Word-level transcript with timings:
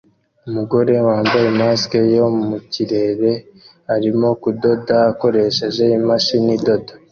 Umugore 0.47 0.93
wambaye 1.07 1.47
mask 1.59 1.91
yo 2.15 2.25
mu 2.47 2.57
kirere 2.71 3.31
arimo 3.95 4.27
kudoda 4.41 4.95
akoresheje 5.11 5.83
imashini 5.99 6.51
idoda 6.57 6.93